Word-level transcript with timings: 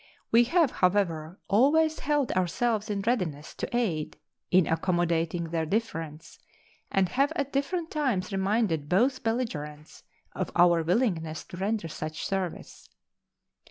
We 0.31 0.45
have, 0.45 0.71
however, 0.71 1.39
always 1.47 1.99
held 1.99 2.31
ourselves 2.31 2.89
in 2.89 3.03
readiness 3.05 3.53
to 3.53 3.69
aid 3.77 4.17
in 4.49 4.65
accommodating 4.65 5.51
their 5.51 5.67
difference, 5.67 6.39
and 6.91 7.07
have 7.09 7.31
at 7.35 7.53
different 7.53 7.91
times 7.91 8.31
reminded 8.31 8.89
both 8.89 9.21
belligerents 9.21 10.01
of 10.33 10.51
our 10.55 10.81
willingness 10.81 11.43
to 11.43 11.57
render 11.57 11.87
such 11.87 12.25
service. 12.25 12.89